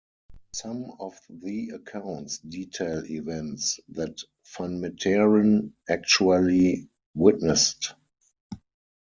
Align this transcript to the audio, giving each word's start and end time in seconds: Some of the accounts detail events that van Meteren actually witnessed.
Some 0.55 0.93
of 0.99 1.13
the 1.29 1.73
accounts 1.75 2.39
detail 2.39 3.05
events 3.05 3.79
that 3.89 4.19
van 4.57 4.81
Meteren 4.81 5.73
actually 5.87 6.89
witnessed. 7.13 7.93